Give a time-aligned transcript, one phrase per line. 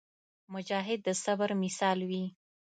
[0.53, 2.25] مجاهد د صبر مثال وي.